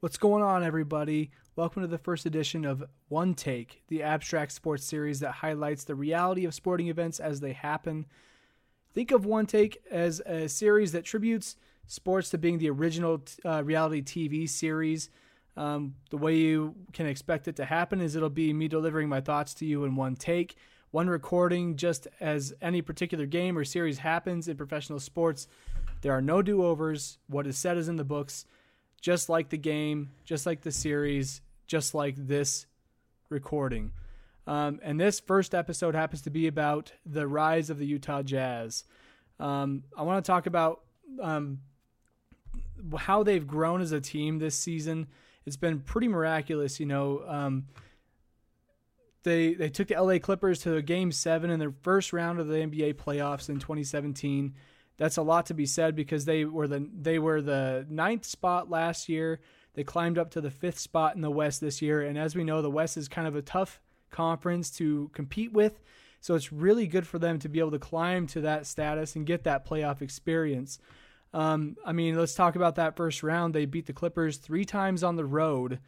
What's 0.00 0.16
going 0.16 0.44
on, 0.44 0.62
everybody? 0.62 1.32
Welcome 1.56 1.82
to 1.82 1.88
the 1.88 1.98
first 1.98 2.24
edition 2.24 2.64
of 2.64 2.84
One 3.08 3.34
Take, 3.34 3.82
the 3.88 4.04
abstract 4.04 4.52
sports 4.52 4.84
series 4.84 5.18
that 5.18 5.32
highlights 5.32 5.82
the 5.82 5.96
reality 5.96 6.44
of 6.44 6.54
sporting 6.54 6.86
events 6.86 7.18
as 7.18 7.40
they 7.40 7.52
happen. 7.52 8.06
Think 8.94 9.10
of 9.10 9.26
One 9.26 9.44
Take 9.44 9.78
as 9.90 10.20
a 10.24 10.48
series 10.48 10.92
that 10.92 11.04
tributes 11.04 11.56
sports 11.88 12.30
to 12.30 12.38
being 12.38 12.58
the 12.58 12.70
original 12.70 13.20
uh, 13.44 13.64
reality 13.64 14.00
TV 14.00 14.48
series. 14.48 15.10
Um, 15.56 15.96
the 16.10 16.16
way 16.16 16.36
you 16.36 16.76
can 16.92 17.06
expect 17.06 17.48
it 17.48 17.56
to 17.56 17.64
happen 17.64 18.00
is 18.00 18.14
it'll 18.14 18.30
be 18.30 18.52
me 18.52 18.68
delivering 18.68 19.08
my 19.08 19.20
thoughts 19.20 19.52
to 19.54 19.66
you 19.66 19.82
in 19.82 19.96
one 19.96 20.14
take, 20.14 20.54
one 20.92 21.10
recording, 21.10 21.74
just 21.74 22.06
as 22.20 22.54
any 22.62 22.82
particular 22.82 23.26
game 23.26 23.58
or 23.58 23.64
series 23.64 23.98
happens 23.98 24.46
in 24.46 24.56
professional 24.56 25.00
sports. 25.00 25.48
There 26.02 26.12
are 26.12 26.22
no 26.22 26.40
do 26.40 26.62
overs. 26.62 27.18
What 27.26 27.48
is 27.48 27.58
said 27.58 27.76
is 27.76 27.88
in 27.88 27.96
the 27.96 28.04
books 28.04 28.44
just 29.00 29.28
like 29.28 29.48
the 29.48 29.58
game, 29.58 30.10
just 30.24 30.46
like 30.46 30.62
the 30.62 30.72
series, 30.72 31.40
just 31.66 31.94
like 31.94 32.14
this 32.16 32.66
recording. 33.28 33.92
Um, 34.46 34.80
and 34.82 34.98
this 34.98 35.20
first 35.20 35.54
episode 35.54 35.94
happens 35.94 36.22
to 36.22 36.30
be 36.30 36.46
about 36.46 36.92
the 37.04 37.26
rise 37.26 37.70
of 37.70 37.78
the 37.78 37.86
Utah 37.86 38.22
Jazz. 38.22 38.84
Um, 39.38 39.84
I 39.96 40.02
want 40.02 40.24
to 40.24 40.26
talk 40.26 40.46
about 40.46 40.80
um, 41.20 41.58
how 42.96 43.22
they've 43.22 43.46
grown 43.46 43.80
as 43.80 43.92
a 43.92 44.00
team 44.00 44.38
this 44.38 44.58
season. 44.58 45.06
It's 45.46 45.56
been 45.56 45.80
pretty 45.80 46.08
miraculous, 46.08 46.80
you 46.80 46.86
know. 46.86 47.22
Um, 47.26 47.66
they 49.22 49.54
they 49.54 49.68
took 49.68 49.88
the 49.88 50.00
LA 50.00 50.18
Clippers 50.18 50.60
to 50.60 50.80
Game 50.82 51.12
Seven 51.12 51.50
in 51.50 51.58
their 51.58 51.74
first 51.82 52.12
round 52.12 52.40
of 52.40 52.48
the 52.48 52.56
NBA 52.56 52.94
playoffs 52.94 53.48
in 53.48 53.58
2017 53.58 54.54
that's 54.98 55.16
a 55.16 55.22
lot 55.22 55.46
to 55.46 55.54
be 55.54 55.64
said 55.64 55.96
because 55.96 56.26
they 56.26 56.44
were 56.44 56.68
the 56.68 56.86
they 56.92 57.18
were 57.18 57.40
the 57.40 57.86
ninth 57.88 58.24
spot 58.24 58.68
last 58.68 59.08
year. 59.08 59.40
They 59.74 59.84
climbed 59.84 60.18
up 60.18 60.30
to 60.32 60.40
the 60.40 60.50
fifth 60.50 60.78
spot 60.78 61.14
in 61.14 61.22
the 61.22 61.30
West 61.30 61.60
this 61.60 61.80
year, 61.80 62.02
and 62.02 62.18
as 62.18 62.34
we 62.34 62.44
know, 62.44 62.60
the 62.60 62.70
West 62.70 62.96
is 62.96 63.08
kind 63.08 63.28
of 63.28 63.36
a 63.36 63.42
tough 63.42 63.80
conference 64.10 64.70
to 64.72 65.10
compete 65.14 65.52
with. 65.52 65.80
So 66.20 66.34
it's 66.34 66.52
really 66.52 66.88
good 66.88 67.06
for 67.06 67.18
them 67.18 67.38
to 67.38 67.48
be 67.48 67.60
able 67.60 67.70
to 67.70 67.78
climb 67.78 68.26
to 68.28 68.40
that 68.40 68.66
status 68.66 69.14
and 69.14 69.24
get 69.24 69.44
that 69.44 69.66
playoff 69.66 70.02
experience. 70.02 70.80
Um, 71.32 71.76
I 71.84 71.92
mean, 71.92 72.16
let's 72.16 72.34
talk 72.34 72.56
about 72.56 72.74
that 72.76 72.96
first 72.96 73.22
round. 73.22 73.54
They 73.54 73.66
beat 73.66 73.86
the 73.86 73.92
Clippers 73.92 74.38
three 74.38 74.64
times 74.64 75.04
on 75.04 75.16
the 75.16 75.24
road. 75.24 75.78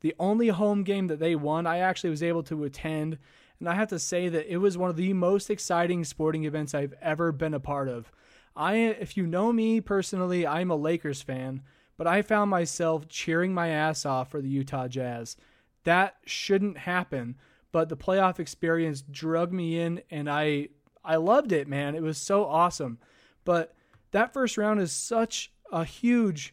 The 0.00 0.14
only 0.18 0.48
home 0.48 0.82
game 0.82 1.06
that 1.06 1.20
they 1.20 1.34
won, 1.34 1.66
I 1.66 1.78
actually 1.78 2.10
was 2.10 2.22
able 2.22 2.42
to 2.44 2.64
attend. 2.64 3.18
And 3.60 3.68
I 3.68 3.74
have 3.74 3.88
to 3.88 3.98
say 3.98 4.28
that 4.28 4.52
it 4.52 4.58
was 4.58 4.76
one 4.76 4.90
of 4.90 4.96
the 4.96 5.12
most 5.12 5.50
exciting 5.50 6.04
sporting 6.04 6.44
events 6.44 6.74
I've 6.74 6.94
ever 7.00 7.32
been 7.32 7.54
a 7.54 7.60
part 7.60 7.88
of. 7.88 8.12
I 8.58 8.74
if 8.74 9.16
you 9.16 9.26
know 9.26 9.52
me 9.52 9.80
personally, 9.80 10.46
I'm 10.46 10.70
a 10.70 10.76
Lakers 10.76 11.22
fan, 11.22 11.62
but 11.96 12.08
I 12.08 12.22
found 12.22 12.50
myself 12.50 13.08
cheering 13.08 13.54
my 13.54 13.68
ass 13.68 14.04
off 14.04 14.30
for 14.30 14.42
the 14.42 14.48
Utah 14.48 14.88
Jazz. 14.88 15.36
That 15.84 16.16
shouldn't 16.26 16.78
happen, 16.78 17.36
but 17.70 17.88
the 17.88 17.96
playoff 17.96 18.40
experience 18.40 19.02
drug 19.02 19.52
me 19.52 19.78
in 19.78 20.02
and 20.10 20.28
I 20.28 20.70
I 21.04 21.16
loved 21.16 21.52
it, 21.52 21.68
man. 21.68 21.94
It 21.94 22.02
was 22.02 22.18
so 22.18 22.44
awesome. 22.44 22.98
But 23.44 23.74
that 24.10 24.34
first 24.34 24.58
round 24.58 24.80
is 24.80 24.92
such 24.92 25.52
a 25.70 25.84
huge 25.84 26.52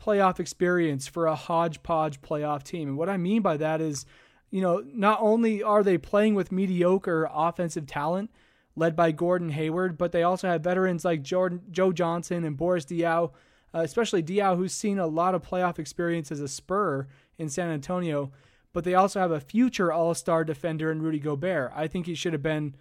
playoff 0.00 0.40
experience 0.40 1.06
for 1.06 1.26
a 1.26 1.34
hodgepodge 1.34 2.22
playoff 2.22 2.62
team. 2.62 2.88
And 2.88 2.98
what 2.98 3.10
I 3.10 3.18
mean 3.18 3.42
by 3.42 3.58
that 3.58 3.80
is, 3.80 4.06
you 4.50 4.62
know, 4.62 4.82
not 4.86 5.18
only 5.20 5.62
are 5.62 5.82
they 5.82 5.98
playing 5.98 6.34
with 6.34 6.50
mediocre 6.50 7.28
offensive 7.32 7.86
talent, 7.86 8.30
led 8.74 8.96
by 8.96 9.12
Gordon 9.12 9.50
Hayward, 9.50 9.98
but 9.98 10.12
they 10.12 10.22
also 10.22 10.48
have 10.48 10.62
veterans 10.62 11.04
like 11.04 11.22
Jordan, 11.22 11.62
Joe 11.70 11.92
Johnson 11.92 12.44
and 12.44 12.56
Boris 12.56 12.84
Diaw, 12.84 13.30
uh, 13.74 13.80
especially 13.80 14.22
Diaw, 14.22 14.56
who's 14.56 14.72
seen 14.72 14.98
a 14.98 15.06
lot 15.06 15.34
of 15.34 15.42
playoff 15.42 15.78
experience 15.78 16.32
as 16.32 16.40
a 16.40 16.48
Spur 16.48 17.06
in 17.38 17.48
San 17.48 17.68
Antonio. 17.68 18.32
But 18.72 18.84
they 18.84 18.94
also 18.94 19.20
have 19.20 19.30
a 19.30 19.40
future 19.40 19.92
All 19.92 20.14
Star 20.14 20.44
defender 20.44 20.90
in 20.90 21.02
Rudy 21.02 21.18
Gobert. 21.18 21.72
I 21.74 21.86
think 21.86 22.06
he 22.06 22.14
should 22.14 22.32
have 22.32 22.42
been 22.42 22.74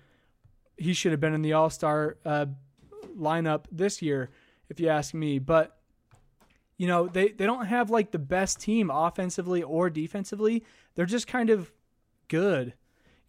he 0.78 0.94
should 0.94 1.12
have 1.12 1.20
been 1.20 1.34
in 1.34 1.42
the 1.42 1.54
All 1.54 1.70
Star 1.70 2.18
uh, 2.26 2.46
lineup 3.18 3.66
this 3.72 4.02
year, 4.02 4.30
if 4.70 4.80
you 4.80 4.88
ask 4.88 5.14
me. 5.14 5.40
But 5.40 5.78
you 6.78 6.88
know 6.88 7.08
they 7.08 7.30
they 7.30 7.46
don't 7.46 7.66
have 7.66 7.90
like 7.90 8.12
the 8.12 8.20
best 8.20 8.62
team 8.62 8.90
offensively 8.90 9.62
or 9.62 9.90
defensively. 9.90 10.64
They're 10.96 11.06
just 11.06 11.28
kind 11.28 11.50
of 11.50 11.72
good 12.30 12.74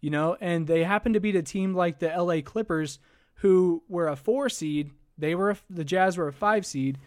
you 0.03 0.09
know, 0.09 0.35
and 0.41 0.67
they 0.67 0.83
happened 0.83 1.13
to 1.13 1.21
beat 1.21 1.37
a 1.37 1.41
team 1.41 1.73
like 1.73 1.99
the 1.99 2.09
LA 2.09 2.41
Clippers, 2.41 2.99
who 3.35 3.81
were 3.87 4.09
a 4.09 4.17
four 4.17 4.49
seed. 4.49 4.91
They 5.17 5.33
were 5.33 5.55
the 5.69 5.85
Jazz 5.85 6.17
were 6.17 6.27
a 6.27 6.33
five 6.33 6.65
seed, 6.65 6.97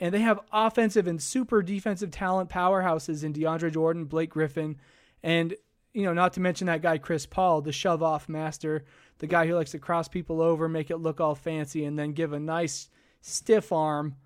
and 0.00 0.12
they 0.12 0.18
have 0.18 0.40
offensive 0.52 1.06
and 1.06 1.22
super 1.22 1.62
defensive 1.62 2.10
talent 2.10 2.50
powerhouses 2.50 3.22
in 3.22 3.32
DeAndre 3.32 3.72
Jordan, 3.72 4.06
Blake 4.06 4.30
Griffin, 4.30 4.80
and 5.22 5.54
you 5.92 6.02
know, 6.02 6.12
not 6.12 6.32
to 6.32 6.40
mention 6.40 6.66
that 6.66 6.82
guy 6.82 6.98
Chris 6.98 7.24
Paul, 7.24 7.62
the 7.62 7.70
shove 7.70 8.02
off 8.02 8.28
master, 8.28 8.84
the 9.18 9.28
guy 9.28 9.46
who 9.46 9.54
likes 9.54 9.70
to 9.70 9.78
cross 9.78 10.08
people 10.08 10.42
over, 10.42 10.68
make 10.68 10.90
it 10.90 10.96
look 10.96 11.20
all 11.20 11.36
fancy, 11.36 11.84
and 11.84 11.96
then 11.96 12.14
give 12.14 12.32
a 12.32 12.40
nice 12.40 12.90
stiff 13.20 13.70
arm 13.70 14.16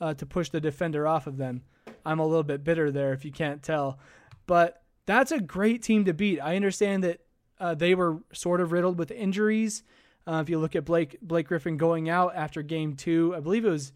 uh, 0.00 0.14
to 0.14 0.24
push 0.24 0.48
the 0.48 0.60
defender 0.62 1.06
off 1.06 1.26
of 1.26 1.36
them. 1.36 1.64
I'm 2.06 2.18
a 2.18 2.26
little 2.26 2.44
bit 2.44 2.64
bitter 2.64 2.90
there 2.90 3.12
if 3.12 3.26
you 3.26 3.30
can't 3.30 3.62
tell, 3.62 3.98
but 4.46 4.82
that's 5.04 5.32
a 5.32 5.40
great 5.40 5.82
team 5.82 6.06
to 6.06 6.14
beat. 6.14 6.40
I 6.40 6.56
understand 6.56 7.04
that 7.04 7.20
uh, 7.60 7.74
they 7.74 7.94
were 7.94 8.18
sort 8.32 8.60
of 8.60 8.72
riddled 8.72 8.98
with 8.98 9.10
injuries. 9.10 9.82
Uh, 10.26 10.40
if 10.42 10.48
you 10.48 10.58
look 10.58 10.76
at 10.76 10.84
Blake 10.84 11.18
Blake 11.22 11.48
Griffin 11.48 11.76
going 11.76 12.08
out 12.08 12.34
after 12.34 12.62
Game 12.62 12.94
Two, 12.94 13.34
I 13.36 13.40
believe 13.40 13.64
it 13.64 13.70
was 13.70 13.92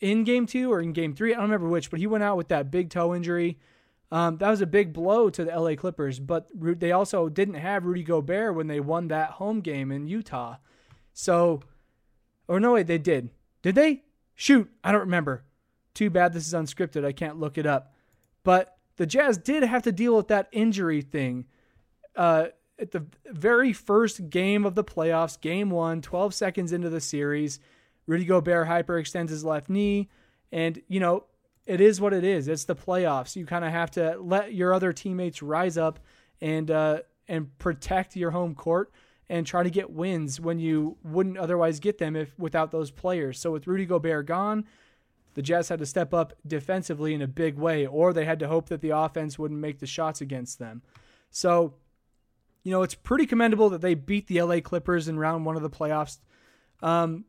in 0.00 0.24
Game 0.24 0.46
Two 0.46 0.72
or 0.72 0.80
in 0.80 0.92
Game 0.92 1.14
Three. 1.14 1.32
I 1.32 1.36
don't 1.36 1.44
remember 1.44 1.68
which, 1.68 1.90
but 1.90 2.00
he 2.00 2.06
went 2.06 2.24
out 2.24 2.36
with 2.36 2.48
that 2.48 2.70
big 2.70 2.90
toe 2.90 3.14
injury. 3.14 3.58
Um, 4.10 4.38
that 4.38 4.50
was 4.50 4.60
a 4.60 4.66
big 4.66 4.92
blow 4.92 5.30
to 5.30 5.44
the 5.44 5.58
LA 5.58 5.74
Clippers, 5.74 6.20
but 6.20 6.48
they 6.54 6.92
also 6.92 7.28
didn't 7.28 7.54
have 7.54 7.84
Rudy 7.84 8.04
Gobert 8.04 8.54
when 8.54 8.68
they 8.68 8.78
won 8.78 9.08
that 9.08 9.32
home 9.32 9.60
game 9.60 9.90
in 9.90 10.06
Utah. 10.06 10.56
So, 11.12 11.62
or 12.46 12.60
no, 12.60 12.74
wait, 12.74 12.86
they 12.86 12.98
did. 12.98 13.30
Did 13.62 13.74
they? 13.74 14.04
Shoot, 14.34 14.70
I 14.84 14.92
don't 14.92 15.00
remember. 15.00 15.44
Too 15.94 16.10
bad 16.10 16.32
this 16.32 16.46
is 16.46 16.54
unscripted. 16.54 17.04
I 17.04 17.12
can't 17.12 17.40
look 17.40 17.56
it 17.58 17.66
up. 17.66 17.94
But 18.44 18.76
the 18.96 19.06
Jazz 19.06 19.38
did 19.38 19.62
have 19.62 19.82
to 19.84 19.92
deal 19.92 20.16
with 20.16 20.28
that 20.28 20.48
injury 20.52 21.00
thing. 21.00 21.46
Uh, 22.14 22.48
at 22.78 22.90
the 22.90 23.04
very 23.26 23.72
first 23.72 24.30
game 24.30 24.64
of 24.64 24.74
the 24.74 24.84
playoffs, 24.84 25.40
game 25.40 25.70
one, 25.70 26.02
12 26.02 26.34
seconds 26.34 26.72
into 26.72 26.90
the 26.90 27.00
series, 27.00 27.58
Rudy 28.06 28.24
Gobert 28.24 28.68
hyperextends 28.68 29.30
his 29.30 29.44
left 29.44 29.68
knee. 29.68 30.08
And, 30.52 30.80
you 30.88 31.00
know, 31.00 31.24
it 31.64 31.80
is 31.80 32.00
what 32.00 32.12
it 32.12 32.22
is. 32.22 32.48
It's 32.48 32.64
the 32.64 32.76
playoffs. 32.76 33.34
You 33.34 33.46
kind 33.46 33.64
of 33.64 33.72
have 33.72 33.90
to 33.92 34.16
let 34.18 34.54
your 34.54 34.72
other 34.72 34.92
teammates 34.92 35.42
rise 35.42 35.76
up 35.76 35.98
and, 36.40 36.70
uh, 36.70 37.00
and 37.28 37.56
protect 37.58 38.14
your 38.14 38.30
home 38.30 38.54
court 38.54 38.92
and 39.28 39.46
try 39.46 39.62
to 39.62 39.70
get 39.70 39.90
wins 39.90 40.40
when 40.40 40.58
you 40.58 40.96
wouldn't 41.02 41.38
otherwise 41.38 41.80
get 41.80 41.98
them 41.98 42.14
if 42.14 42.38
without 42.38 42.70
those 42.70 42.90
players. 42.90 43.40
So 43.40 43.50
with 43.50 43.66
Rudy 43.66 43.86
Gobert 43.86 44.26
gone, 44.26 44.64
the 45.34 45.42
Jazz 45.42 45.68
had 45.68 45.80
to 45.80 45.86
step 45.86 46.14
up 46.14 46.34
defensively 46.46 47.12
in 47.12 47.20
a 47.20 47.26
big 47.26 47.56
way, 47.56 47.86
or 47.86 48.12
they 48.12 48.24
had 48.24 48.38
to 48.38 48.48
hope 48.48 48.68
that 48.68 48.80
the 48.80 48.90
offense 48.90 49.38
wouldn't 49.38 49.60
make 49.60 49.80
the 49.80 49.86
shots 49.86 50.20
against 50.20 50.58
them. 50.58 50.82
So 51.30 51.74
you 52.66 52.72
know, 52.72 52.82
it's 52.82 52.96
pretty 52.96 53.26
commendable 53.26 53.70
that 53.70 53.80
they 53.80 53.94
beat 53.94 54.26
the 54.26 54.42
LA 54.42 54.58
Clippers 54.58 55.06
in 55.06 55.20
round 55.20 55.46
one 55.46 55.54
of 55.54 55.62
the 55.62 55.70
playoffs. 55.70 56.18
Um, 56.82 57.24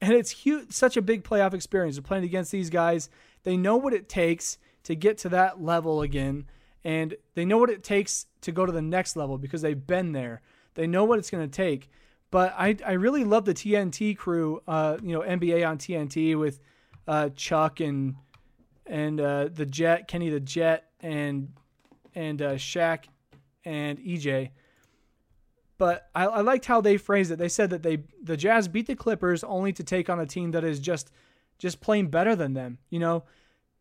and 0.00 0.14
it's 0.14 0.30
huge, 0.30 0.72
such 0.72 0.96
a 0.96 1.02
big 1.02 1.24
playoff 1.24 1.52
experience. 1.52 1.96
They're 1.96 2.02
playing 2.02 2.24
against 2.24 2.50
these 2.50 2.70
guys. 2.70 3.10
They 3.42 3.58
know 3.58 3.76
what 3.76 3.92
it 3.92 4.08
takes 4.08 4.56
to 4.84 4.94
get 4.94 5.18
to 5.18 5.28
that 5.28 5.62
level 5.62 6.00
again, 6.00 6.46
and 6.84 7.14
they 7.34 7.44
know 7.44 7.58
what 7.58 7.68
it 7.68 7.84
takes 7.84 8.24
to 8.40 8.50
go 8.50 8.64
to 8.64 8.72
the 8.72 8.80
next 8.80 9.14
level 9.14 9.36
because 9.36 9.60
they've 9.60 9.86
been 9.86 10.12
there. 10.12 10.40
They 10.72 10.86
know 10.86 11.04
what 11.04 11.18
it's 11.18 11.28
going 11.28 11.46
to 11.46 11.54
take. 11.54 11.90
But 12.30 12.54
I, 12.56 12.74
I 12.86 12.92
really 12.92 13.24
love 13.24 13.44
the 13.44 13.52
TNT 13.52 14.16
crew, 14.16 14.62
uh, 14.66 14.96
you 15.02 15.12
know, 15.12 15.20
NBA 15.20 15.68
on 15.68 15.76
TNT 15.76 16.34
with 16.38 16.60
uh, 17.06 17.28
Chuck 17.36 17.80
and 17.80 18.14
and 18.86 19.20
uh, 19.20 19.50
the 19.52 19.66
Jet, 19.66 20.08
Kenny 20.08 20.30
the 20.30 20.40
Jet, 20.40 20.88
and 21.00 21.52
and 22.14 22.40
uh, 22.40 22.54
Shaq 22.54 23.04
and 23.66 23.98
EJ. 23.98 24.48
But 25.82 26.10
I, 26.14 26.26
I 26.26 26.40
liked 26.42 26.66
how 26.66 26.80
they 26.80 26.96
phrased 26.96 27.32
it. 27.32 27.40
They 27.40 27.48
said 27.48 27.70
that 27.70 27.82
they 27.82 28.04
the 28.22 28.36
Jazz 28.36 28.68
beat 28.68 28.86
the 28.86 28.94
Clippers 28.94 29.42
only 29.42 29.72
to 29.72 29.82
take 29.82 30.08
on 30.08 30.20
a 30.20 30.26
team 30.26 30.52
that 30.52 30.62
is 30.62 30.78
just 30.78 31.10
just 31.58 31.80
playing 31.80 32.06
better 32.06 32.36
than 32.36 32.54
them. 32.54 32.78
You 32.88 33.00
know, 33.00 33.24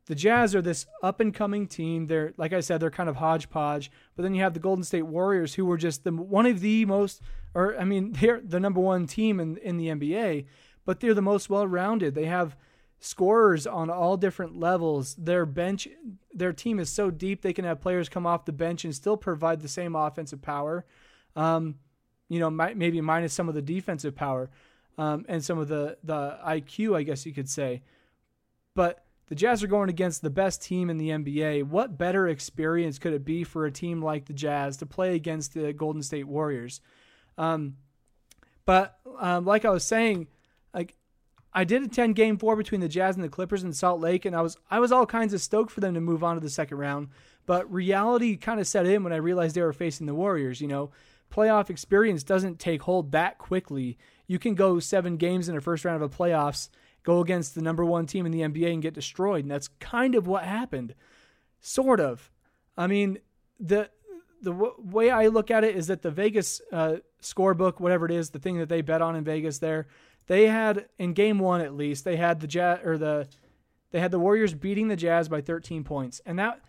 the 0.07 0.15
Jazz 0.15 0.55
are 0.55 0.63
this 0.63 0.87
up 1.03 1.19
and 1.19 1.31
coming 1.31 1.67
team. 1.67 2.07
They're 2.07 2.33
like 2.37 2.53
I 2.53 2.61
said, 2.61 2.79
they're 2.79 2.89
kind 2.89 3.07
of 3.07 3.17
hodgepodge. 3.17 3.91
But 4.15 4.23
then 4.23 4.33
you 4.33 4.41
have 4.41 4.55
the 4.55 4.59
Golden 4.59 4.83
State 4.83 5.03
Warriors, 5.03 5.53
who 5.53 5.63
were 5.63 5.77
just 5.77 6.03
the 6.03 6.11
one 6.11 6.47
of 6.47 6.61
the 6.61 6.85
most, 6.85 7.21
or 7.53 7.79
I 7.79 7.83
mean, 7.83 8.13
they're 8.19 8.41
the 8.43 8.59
number 8.59 8.79
one 8.81 9.05
team 9.05 9.39
in 9.39 9.57
in 9.57 9.77
the 9.77 9.89
NBA. 9.89 10.47
But 10.83 11.01
they're 11.01 11.13
the 11.13 11.21
most 11.21 11.51
well 11.51 11.67
rounded. 11.67 12.15
They 12.15 12.25
have 12.25 12.57
scorers 12.99 13.67
on 13.67 13.91
all 13.91 14.17
different 14.17 14.57
levels. 14.57 15.13
Their 15.19 15.45
bench, 15.45 15.87
their 16.33 16.51
team 16.51 16.79
is 16.79 16.89
so 16.89 17.11
deep 17.11 17.43
they 17.43 17.53
can 17.53 17.65
have 17.65 17.79
players 17.79 18.09
come 18.09 18.25
off 18.25 18.45
the 18.45 18.53
bench 18.53 18.85
and 18.85 18.95
still 18.95 19.17
provide 19.17 19.61
the 19.61 19.67
same 19.67 19.95
offensive 19.95 20.41
power. 20.41 20.83
Um, 21.35 21.75
you 22.31 22.39
know, 22.39 22.49
maybe 22.49 23.01
minus 23.01 23.33
some 23.33 23.49
of 23.49 23.55
the 23.55 23.61
defensive 23.61 24.15
power 24.15 24.49
um, 24.97 25.25
and 25.27 25.43
some 25.43 25.59
of 25.59 25.67
the 25.67 25.97
the 26.01 26.37
IQ, 26.47 26.95
I 26.95 27.03
guess 27.03 27.25
you 27.25 27.33
could 27.33 27.49
say. 27.49 27.81
But 28.73 29.03
the 29.27 29.35
Jazz 29.35 29.61
are 29.63 29.67
going 29.67 29.89
against 29.89 30.21
the 30.21 30.29
best 30.29 30.61
team 30.61 30.89
in 30.89 30.97
the 30.97 31.09
NBA. 31.09 31.65
What 31.65 31.97
better 31.97 32.29
experience 32.29 32.99
could 32.99 33.11
it 33.11 33.25
be 33.25 33.43
for 33.43 33.65
a 33.65 33.71
team 33.71 34.01
like 34.01 34.27
the 34.27 34.33
Jazz 34.33 34.77
to 34.77 34.85
play 34.85 35.13
against 35.13 35.53
the 35.53 35.73
Golden 35.73 36.01
State 36.01 36.25
Warriors? 36.25 36.79
Um, 37.37 37.75
but 38.65 38.97
um, 39.19 39.43
like 39.43 39.65
I 39.65 39.69
was 39.69 39.83
saying, 39.83 40.27
like 40.73 40.95
I 41.53 41.65
did 41.65 41.83
attend 41.83 42.15
Game 42.15 42.37
Four 42.37 42.55
between 42.55 42.79
the 42.79 42.87
Jazz 42.87 43.15
and 43.15 43.25
the 43.25 43.29
Clippers 43.29 43.65
in 43.65 43.73
Salt 43.73 43.99
Lake, 43.99 44.23
and 44.23 44.33
I 44.33 44.41
was 44.41 44.55
I 44.69 44.79
was 44.79 44.93
all 44.93 45.05
kinds 45.05 45.33
of 45.33 45.41
stoked 45.41 45.71
for 45.71 45.81
them 45.81 45.95
to 45.95 46.01
move 46.01 46.23
on 46.23 46.35
to 46.35 46.41
the 46.41 46.49
second 46.49 46.77
round. 46.77 47.09
But 47.45 47.69
reality 47.69 48.37
kind 48.37 48.61
of 48.61 48.67
set 48.67 48.85
in 48.85 49.03
when 49.03 49.11
I 49.11 49.17
realized 49.17 49.55
they 49.55 49.61
were 49.61 49.73
facing 49.73 50.07
the 50.07 50.15
Warriors. 50.15 50.61
You 50.61 50.69
know, 50.69 50.91
playoff 51.31 51.69
experience 51.69 52.23
doesn't 52.23 52.59
take 52.59 52.83
hold 52.83 53.11
that 53.11 53.37
quickly. 53.37 53.97
You 54.27 54.39
can 54.39 54.55
go 54.55 54.79
seven 54.79 55.17
games 55.17 55.49
in 55.49 55.55
a 55.55 55.61
first 55.61 55.85
round 55.85 56.01
of 56.01 56.11
a 56.11 56.15
playoffs 56.15 56.69
go 57.03 57.19
against 57.19 57.55
the 57.55 57.61
number 57.61 57.83
one 57.83 58.05
team 58.05 58.25
in 58.25 58.31
the 58.31 58.41
NBA 58.41 58.73
and 58.73 58.81
get 58.81 58.93
destroyed. 58.93 59.43
And 59.43 59.51
that's 59.51 59.69
kind 59.79 60.15
of 60.15 60.27
what 60.27 60.43
happened. 60.43 60.93
Sort 61.59 61.99
of. 61.99 62.31
I 62.77 62.87
mean, 62.87 63.19
the 63.59 63.89
the 64.41 64.51
w- 64.51 64.75
way 64.79 65.11
I 65.11 65.27
look 65.27 65.51
at 65.51 65.63
it 65.63 65.75
is 65.75 65.87
that 65.87 66.01
the 66.01 66.09
Vegas 66.09 66.61
uh, 66.71 66.97
scorebook, 67.21 67.79
whatever 67.79 68.05
it 68.05 68.11
is, 68.11 68.31
the 68.31 68.39
thing 68.39 68.57
that 68.57 68.69
they 68.69 68.81
bet 68.81 69.01
on 69.01 69.15
in 69.15 69.23
Vegas, 69.23 69.59
there, 69.59 69.87
they 70.25 70.47
had 70.47 70.87
in 70.97 71.13
game 71.13 71.37
one 71.37 71.61
at 71.61 71.75
least, 71.75 72.05
they 72.05 72.15
had 72.15 72.39
the 72.39 72.47
Jazz 72.47 72.79
or 72.83 72.97
the 72.97 73.27
they 73.91 73.99
had 73.99 74.11
the 74.11 74.19
Warriors 74.19 74.53
beating 74.53 74.87
the 74.87 74.95
Jazz 74.95 75.27
by 75.27 75.41
13 75.41 75.83
points, 75.83 76.21
and 76.25 76.39
that 76.39 76.61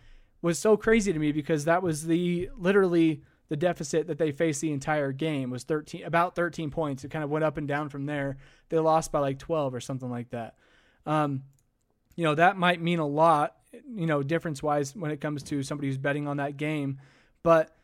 was 0.42 0.58
so 0.58 0.76
crazy 0.76 1.12
to 1.12 1.18
me 1.18 1.32
because 1.32 1.64
that 1.64 1.82
was 1.82 2.06
the 2.06 2.50
literally 2.58 3.22
the 3.52 3.56
deficit 3.56 4.06
that 4.06 4.16
they 4.16 4.32
faced 4.32 4.62
the 4.62 4.72
entire 4.72 5.12
game 5.12 5.50
was 5.50 5.62
13 5.64 6.04
about 6.04 6.34
13 6.34 6.70
points. 6.70 7.04
It 7.04 7.10
kind 7.10 7.22
of 7.22 7.28
went 7.28 7.44
up 7.44 7.58
and 7.58 7.68
down 7.68 7.90
from 7.90 8.06
there. 8.06 8.38
They 8.70 8.78
lost 8.78 9.12
by 9.12 9.18
like 9.18 9.38
12 9.38 9.74
or 9.74 9.80
something 9.80 10.10
like 10.10 10.30
that. 10.30 10.54
Um, 11.04 11.42
you 12.16 12.24
know, 12.24 12.34
that 12.34 12.56
might 12.56 12.80
mean 12.80 12.98
a 12.98 13.06
lot, 13.06 13.56
you 13.94 14.06
know, 14.06 14.22
difference 14.22 14.62
wise 14.62 14.96
when 14.96 15.10
it 15.10 15.20
comes 15.20 15.42
to 15.42 15.62
somebody 15.62 15.88
who's 15.88 15.98
betting 15.98 16.26
on 16.26 16.38
that 16.38 16.56
game. 16.56 16.98
But 17.42 17.76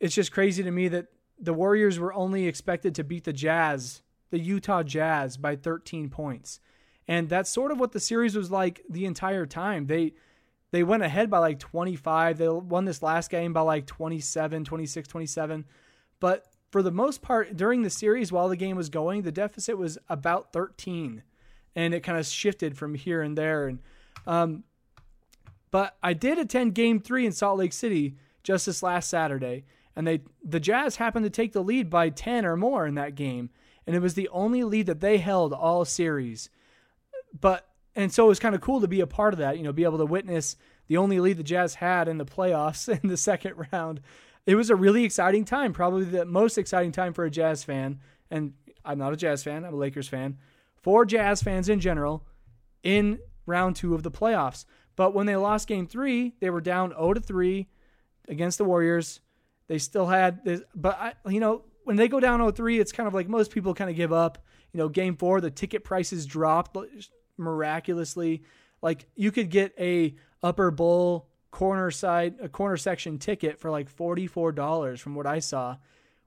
it's 0.00 0.14
just 0.14 0.32
crazy 0.32 0.62
to 0.62 0.70
me 0.70 0.88
that 0.88 1.08
the 1.38 1.52
Warriors 1.52 1.98
were 1.98 2.14
only 2.14 2.46
expected 2.46 2.94
to 2.94 3.04
beat 3.04 3.24
the 3.24 3.34
Jazz, 3.34 4.00
the 4.30 4.38
Utah 4.38 4.82
Jazz, 4.82 5.36
by 5.36 5.56
13 5.56 6.08
points. 6.08 6.60
And 7.06 7.28
that's 7.28 7.50
sort 7.50 7.72
of 7.72 7.78
what 7.78 7.92
the 7.92 8.00
series 8.00 8.34
was 8.34 8.50
like 8.50 8.80
the 8.88 9.04
entire 9.04 9.44
time. 9.44 9.86
They 9.86 10.14
they 10.72 10.82
went 10.82 11.02
ahead 11.02 11.30
by 11.30 11.38
like 11.38 11.58
25. 11.58 12.38
They 12.38 12.48
won 12.48 12.84
this 12.84 13.02
last 13.02 13.30
game 13.30 13.52
by 13.52 13.60
like 13.60 13.86
27, 13.86 14.64
26, 14.64 15.08
27. 15.08 15.64
But 16.20 16.46
for 16.70 16.82
the 16.82 16.90
most 16.90 17.22
part, 17.22 17.56
during 17.56 17.82
the 17.82 17.90
series, 17.90 18.32
while 18.32 18.48
the 18.48 18.56
game 18.56 18.76
was 18.76 18.88
going, 18.88 19.22
the 19.22 19.32
deficit 19.32 19.78
was 19.78 19.98
about 20.08 20.52
13. 20.52 21.22
And 21.74 21.94
it 21.94 22.00
kind 22.00 22.18
of 22.18 22.26
shifted 22.26 22.76
from 22.76 22.94
here 22.94 23.22
and 23.22 23.36
there. 23.36 23.68
And, 23.68 23.78
um, 24.26 24.64
but 25.70 25.96
I 26.02 26.14
did 26.14 26.38
attend 26.38 26.74
game 26.74 27.00
three 27.00 27.26
in 27.26 27.32
Salt 27.32 27.58
Lake 27.58 27.72
City 27.72 28.16
just 28.42 28.66
this 28.66 28.82
last 28.82 29.10
Saturday. 29.10 29.64
And 29.94 30.06
they 30.06 30.22
the 30.44 30.60
Jazz 30.60 30.96
happened 30.96 31.24
to 31.24 31.30
take 31.30 31.52
the 31.52 31.62
lead 31.62 31.88
by 31.88 32.10
10 32.10 32.44
or 32.44 32.56
more 32.56 32.86
in 32.86 32.94
that 32.96 33.14
game. 33.14 33.50
And 33.86 33.94
it 33.94 34.00
was 34.00 34.14
the 34.14 34.28
only 34.30 34.64
lead 34.64 34.86
that 34.86 35.00
they 35.00 35.18
held 35.18 35.52
all 35.52 35.84
series. 35.84 36.50
But 37.38 37.68
and 37.96 38.12
so 38.12 38.26
it 38.26 38.28
was 38.28 38.38
kind 38.38 38.54
of 38.54 38.60
cool 38.60 38.80
to 38.82 38.88
be 38.88 39.00
a 39.00 39.06
part 39.06 39.32
of 39.32 39.38
that, 39.38 39.56
you 39.56 39.64
know, 39.64 39.72
be 39.72 39.84
able 39.84 39.98
to 39.98 40.06
witness 40.06 40.56
the 40.86 40.98
only 40.98 41.18
lead 41.18 41.38
the 41.38 41.42
Jazz 41.42 41.74
had 41.74 42.06
in 42.06 42.18
the 42.18 42.26
playoffs 42.26 42.88
in 43.02 43.08
the 43.08 43.16
second 43.16 43.54
round. 43.72 44.00
It 44.44 44.54
was 44.54 44.70
a 44.70 44.76
really 44.76 45.02
exciting 45.02 45.44
time, 45.44 45.72
probably 45.72 46.04
the 46.04 46.24
most 46.24 46.58
exciting 46.58 46.92
time 46.92 47.12
for 47.12 47.24
a 47.24 47.30
Jazz 47.30 47.64
fan. 47.64 47.98
And 48.30 48.52
I'm 48.84 48.98
not 48.98 49.12
a 49.12 49.16
Jazz 49.16 49.42
fan, 49.42 49.64
I'm 49.64 49.74
a 49.74 49.78
Lakers 49.78 50.08
fan. 50.08 50.36
For 50.76 51.04
Jazz 51.04 51.42
fans 51.42 51.68
in 51.68 51.80
general, 51.80 52.24
in 52.82 53.18
round 53.46 53.74
two 53.74 53.94
of 53.94 54.02
the 54.02 54.10
playoffs. 54.10 54.66
But 54.94 55.14
when 55.14 55.26
they 55.26 55.36
lost 55.36 55.66
game 55.66 55.86
three, 55.86 56.34
they 56.40 56.50
were 56.50 56.60
down 56.60 56.90
0 56.90 57.14
to 57.14 57.20
3 57.20 57.66
against 58.28 58.58
the 58.58 58.64
Warriors. 58.64 59.20
They 59.68 59.78
still 59.78 60.06
had 60.06 60.44
this, 60.44 60.62
but 60.74 60.98
I, 60.98 61.14
you 61.28 61.40
know, 61.40 61.64
when 61.84 61.96
they 61.96 62.08
go 62.08 62.20
down 62.20 62.40
0 62.40 62.52
3, 62.52 62.78
it's 62.78 62.92
kind 62.92 63.06
of 63.06 63.14
like 63.14 63.28
most 63.28 63.50
people 63.50 63.74
kind 63.74 63.90
of 63.90 63.96
give 63.96 64.12
up. 64.12 64.44
You 64.72 64.78
know, 64.78 64.88
game 64.88 65.16
four, 65.16 65.40
the 65.40 65.50
ticket 65.50 65.84
prices 65.84 66.26
dropped 66.26 66.76
miraculously. 67.36 68.42
Like 68.82 69.06
you 69.14 69.32
could 69.32 69.50
get 69.50 69.74
a 69.78 70.14
upper 70.42 70.70
bowl 70.70 71.28
corner 71.50 71.90
side 71.90 72.34
a 72.40 72.48
corner 72.48 72.76
section 72.76 73.18
ticket 73.18 73.58
for 73.58 73.70
like 73.70 73.94
$44 73.94 74.98
from 74.98 75.14
what 75.14 75.26
I 75.26 75.38
saw, 75.38 75.76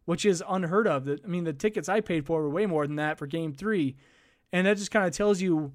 which 0.05 0.25
is 0.25 0.43
unheard 0.47 0.87
of. 0.87 1.05
That 1.05 1.23
I 1.23 1.27
mean, 1.27 1.43
the 1.43 1.53
tickets 1.53 1.89
I 1.89 2.01
paid 2.01 2.25
for 2.25 2.41
were 2.41 2.49
way 2.49 2.65
more 2.65 2.87
than 2.87 2.95
that 2.95 3.17
for 3.17 3.27
game 3.27 3.53
3. 3.53 3.95
And 4.51 4.65
that 4.65 4.77
just 4.77 4.91
kind 4.91 5.05
of 5.05 5.13
tells 5.13 5.41
you 5.41 5.73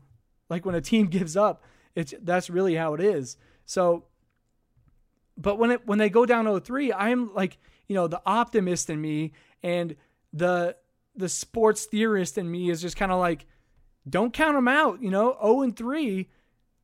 like 0.48 0.66
when 0.66 0.74
a 0.74 0.80
team 0.80 1.06
gives 1.10 1.36
up, 1.36 1.62
it's 1.94 2.14
that's 2.22 2.50
really 2.50 2.74
how 2.74 2.94
it 2.94 3.00
is. 3.00 3.36
So 3.66 4.04
but 5.36 5.58
when 5.58 5.70
it 5.70 5.86
when 5.86 5.98
they 5.98 6.10
go 6.10 6.26
down 6.26 6.44
0-3, 6.46 6.92
I'm 6.96 7.34
like, 7.34 7.58
you 7.88 7.94
know, 7.94 8.06
the 8.06 8.22
optimist 8.24 8.90
in 8.90 9.00
me 9.00 9.32
and 9.62 9.96
the 10.32 10.76
the 11.16 11.28
sports 11.28 11.84
theorist 11.86 12.38
in 12.38 12.50
me 12.50 12.70
is 12.70 12.80
just 12.80 12.96
kind 12.96 13.12
of 13.12 13.18
like 13.18 13.46
don't 14.08 14.32
count 14.32 14.54
them 14.54 14.68
out. 14.68 15.02
You 15.02 15.10
know, 15.10 15.36
0 15.42 15.62
and 15.62 15.76
3, 15.76 16.28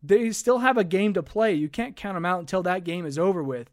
they 0.02 0.30
still 0.30 0.58
have 0.58 0.78
a 0.78 0.84
game 0.84 1.14
to 1.14 1.22
play. 1.22 1.54
You 1.54 1.68
can't 1.68 1.96
count 1.96 2.16
them 2.16 2.26
out 2.26 2.40
until 2.40 2.62
that 2.62 2.84
game 2.84 3.06
is 3.06 3.18
over 3.18 3.42
with. 3.42 3.70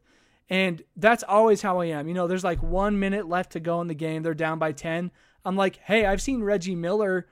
And 0.49 0.83
that's 0.95 1.23
always 1.23 1.61
how 1.61 1.79
I 1.79 1.87
am. 1.87 2.07
You 2.07 2.13
know, 2.13 2.27
there's 2.27 2.43
like 2.43 2.63
one 2.63 2.99
minute 2.99 3.27
left 3.27 3.51
to 3.53 3.59
go 3.59 3.81
in 3.81 3.87
the 3.87 3.93
game. 3.93 4.23
They're 4.23 4.33
down 4.33 4.59
by 4.59 4.71
10. 4.71 5.11
I'm 5.43 5.55
like, 5.55 5.77
hey, 5.77 6.05
I've 6.05 6.21
seen 6.21 6.43
Reggie 6.43 6.75
Miller 6.75 7.27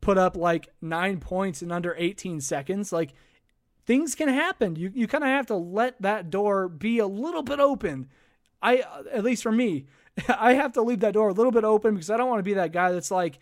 put 0.00 0.18
up 0.18 0.36
like 0.36 0.68
nine 0.80 1.20
points 1.20 1.62
in 1.62 1.72
under 1.72 1.94
18 1.98 2.40
seconds. 2.40 2.92
Like, 2.92 3.12
things 3.86 4.14
can 4.14 4.28
happen. 4.28 4.76
You, 4.76 4.90
you 4.94 5.06
kind 5.06 5.24
of 5.24 5.30
have 5.30 5.46
to 5.46 5.56
let 5.56 6.00
that 6.02 6.30
door 6.30 6.68
be 6.68 6.98
a 6.98 7.06
little 7.06 7.42
bit 7.42 7.60
open. 7.60 8.08
I, 8.62 8.84
at 9.12 9.24
least 9.24 9.42
for 9.42 9.52
me, 9.52 9.86
I 10.28 10.54
have 10.54 10.72
to 10.74 10.82
leave 10.82 11.00
that 11.00 11.14
door 11.14 11.28
a 11.28 11.32
little 11.32 11.52
bit 11.52 11.64
open 11.64 11.94
because 11.94 12.10
I 12.10 12.16
don't 12.16 12.28
want 12.28 12.38
to 12.40 12.44
be 12.44 12.54
that 12.54 12.72
guy 12.72 12.92
that's 12.92 13.10
like, 13.10 13.38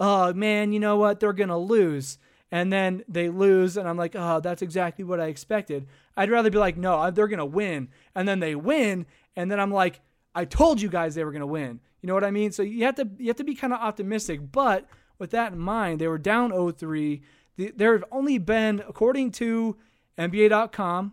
oh 0.00 0.32
man, 0.32 0.72
you 0.72 0.80
know 0.80 0.96
what? 0.96 1.20
They're 1.20 1.32
going 1.32 1.48
to 1.48 1.56
lose. 1.56 2.18
And 2.50 2.72
then 2.72 3.04
they 3.06 3.28
lose, 3.28 3.76
and 3.76 3.86
I'm 3.86 3.98
like, 3.98 4.16
oh, 4.16 4.40
that's 4.40 4.62
exactly 4.62 5.04
what 5.04 5.20
I 5.20 5.26
expected. 5.26 5.86
I'd 6.16 6.30
rather 6.30 6.50
be 6.50 6.56
like, 6.56 6.78
no, 6.78 7.10
they're 7.10 7.28
going 7.28 7.38
to 7.38 7.44
win. 7.44 7.88
And 8.14 8.26
then 8.26 8.40
they 8.40 8.54
win, 8.54 9.04
and 9.36 9.50
then 9.50 9.60
I'm 9.60 9.70
like, 9.70 10.00
I 10.34 10.46
told 10.46 10.80
you 10.80 10.88
guys 10.88 11.14
they 11.14 11.24
were 11.24 11.30
going 11.32 11.40
to 11.40 11.46
win. 11.46 11.80
You 12.00 12.06
know 12.06 12.14
what 12.14 12.24
I 12.24 12.30
mean? 12.30 12.52
So 12.52 12.62
you 12.62 12.84
have 12.84 12.94
to 12.96 13.08
you 13.18 13.26
have 13.26 13.36
to 13.36 13.44
be 13.44 13.54
kind 13.54 13.72
of 13.72 13.80
optimistic. 13.80 14.52
But 14.52 14.86
with 15.18 15.30
that 15.32 15.52
in 15.52 15.58
mind, 15.58 16.00
they 16.00 16.08
were 16.08 16.18
down 16.18 16.52
0-3. 16.52 17.20
There 17.56 17.92
have 17.92 18.04
only 18.12 18.38
been, 18.38 18.82
according 18.88 19.32
to 19.32 19.76
NBA.com, 20.16 21.12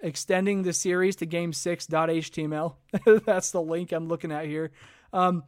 extending 0.00 0.62
the 0.62 0.72
series 0.72 1.16
to 1.16 1.26
game 1.26 1.52
6.html. 1.52 2.74
That's 3.24 3.52
the 3.52 3.62
link 3.62 3.92
I'm 3.92 4.08
looking 4.08 4.32
at 4.32 4.46
here. 4.46 4.72
Um, 5.12 5.44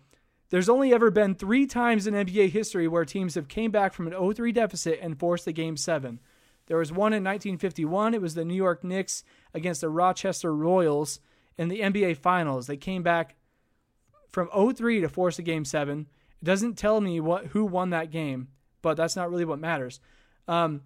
there's 0.51 0.69
only 0.69 0.93
ever 0.93 1.11
been 1.11 1.35
three 1.35 1.67
times 1.67 2.07
in 2.07 2.15
NBA 2.15 2.51
history 2.51 2.89
where 2.89 3.05
teams 3.05 3.37
have 3.37 3.49
came 3.49 3.71
back 3.71 3.95
from 3.95 4.07
an 4.07 4.13
0-3 4.13 4.53
deficit 4.53 4.99
and 5.01 5.19
forced 5.19 5.47
a 5.47 5.53
game 5.53 5.77
seven. 5.77 6.21
There 6.67 6.77
was 6.77 6.93
one 6.93 7.13
in 7.13 7.25
1951. 7.25 8.15
It 8.15 8.21
was 8.21 8.35
the 8.35 8.45
New 8.45 8.55
York 8.55 8.85
Knicks 8.85 9.25
against 9.55 9.81
the 9.81 9.89
Rochester 9.89 10.55
Royals 10.55 11.21
in 11.57 11.69
the 11.69 11.81
NBA 11.81 12.17
Finals. 12.17 12.67
They 12.67 12.77
came 12.77 13.03
back 13.03 13.37
from 14.31 14.49
0-3 14.49 15.01
to 15.01 15.09
force 15.09 15.39
a 15.39 15.43
game 15.43 15.65
seven. 15.65 16.07
It 16.41 16.45
doesn't 16.45 16.79
tell 16.79 17.01
me 17.01 17.21
what 17.21 17.47
who 17.47 17.65
won 17.65 17.91
that 17.91 18.11
game, 18.11 18.49
but 18.83 18.97
that's 18.97 19.17
not 19.17 19.31
really 19.31 19.45
what 19.45 19.59
matters. 19.59 20.01
Um, 20.49 20.83